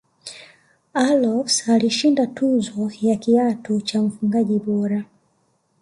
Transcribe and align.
allofs 1.07 1.69
alishinda 1.69 2.27
tuzo 2.27 2.91
ya 3.01 3.15
kiatu 3.15 3.81
cha 3.81 4.01
mfungaji 4.01 4.59
bora 4.59 5.03